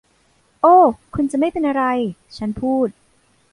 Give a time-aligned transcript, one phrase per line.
[0.61, 0.75] โอ้
[1.15, 1.83] คุณจะไม่เป็นอะไร
[2.37, 2.87] ฉันพูด